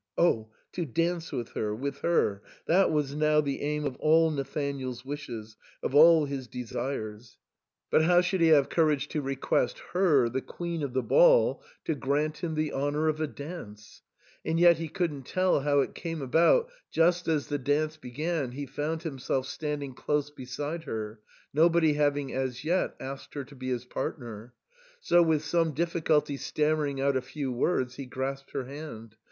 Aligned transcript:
Oh! 0.17 0.49
to 0.71 0.83
dance 0.83 1.31
with 1.31 1.49
her— 1.49 1.77
^with 1.77 1.99
her— 1.99 2.41
that 2.65 2.89
was 2.91 3.13
now 3.13 3.39
the 3.39 3.61
aim 3.61 3.85
of 3.85 3.95
all 3.97 4.31
Natbanael's 4.31 5.05
wishes, 5.05 5.57
of 5.83 5.93
all 5.93 6.25
his 6.25 6.47
desires. 6.47 7.37
But 7.91 7.99
202 7.99 7.99
THE 7.99 7.99
SAND'MAN. 7.99 8.09
how 8.09 8.21
should 8.25 8.41
he 8.41 8.47
have 8.47 8.69
courage 8.69 9.07
to 9.09 9.21
request 9.21 9.79
her, 9.93 10.27
the 10.27 10.41
queen 10.41 10.81
of 10.81 10.93
the 10.93 11.03
ball, 11.03 11.61
to 11.85 11.93
grant 11.93 12.37
him 12.39 12.55
the 12.55 12.73
honour 12.73 13.09
of 13.09 13.21
a 13.21 13.27
dance? 13.27 14.01
And 14.43 14.59
yet 14.59 14.77
he 14.79 14.89
couldn't 14.89 15.27
tell 15.27 15.59
how 15.59 15.81
it 15.81 15.93
came 15.93 16.23
about, 16.23 16.71
just 16.89 17.27
as 17.27 17.45
the 17.45 17.59
dance 17.59 17.95
began, 17.97 18.53
he 18.53 18.65
found 18.65 19.03
himself 19.03 19.45
standing 19.45 19.93
close 19.93 20.31
beside 20.31 20.85
her, 20.85 21.19
nobody 21.53 21.93
having 21.93 22.33
as 22.33 22.63
yet 22.65 22.95
asked 22.99 23.35
her 23.35 23.43
to 23.43 23.53
be 23.55 23.67
his 23.69 23.85
partner; 23.85 24.55
so, 24.99 25.21
with 25.21 25.45
some 25.45 25.73
difficulty 25.75 26.37
stammering 26.37 26.99
out 26.99 27.15
a 27.15 27.21
few 27.21 27.51
words, 27.51 27.97
he 27.97 28.07
grasped 28.07 28.49
her 28.53 28.65
hand. 28.65 29.15